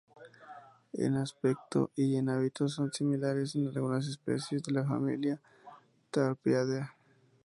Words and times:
En 0.93 1.13
aspecto 1.15 1.91
y 1.95 2.15
en 2.15 2.29
hábitos 2.29 2.73
son 2.73 2.91
similares 2.91 3.55
a 3.55 3.59
algunas 3.59 4.07
especies 4.07 4.63
de 4.63 4.71
la 4.71 4.83
familia 4.83 5.39
Thraupidae. 6.09 6.89